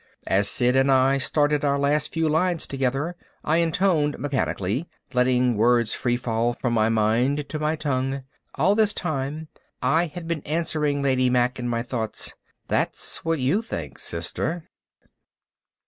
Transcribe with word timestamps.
As 0.25 0.49
Sid 0.49 0.75
and 0.75 0.91
I 0.91 1.19
started 1.19 1.63
our 1.63 1.77
last 1.77 2.11
few 2.11 2.27
lines 2.27 2.65
together 2.65 3.15
I 3.43 3.57
intoned 3.57 4.17
mechanically, 4.17 4.89
letting 5.13 5.55
words 5.55 5.93
free 5.93 6.17
fall 6.17 6.53
from 6.53 6.73
my 6.73 6.89
mind 6.89 7.47
to 7.49 7.59
my 7.59 7.75
tongue. 7.75 8.23
All 8.55 8.73
this 8.73 8.93
time 8.93 9.47
I 9.79 10.07
had 10.07 10.27
been 10.27 10.41
answering 10.41 11.03
Lady 11.03 11.29
Mack 11.29 11.59
in 11.59 11.69
my 11.69 11.83
thoughts, 11.83 12.33
_That's 12.67 13.17
what 13.17 13.37
you 13.37 13.61
think, 13.61 13.99
sister. 13.99 14.67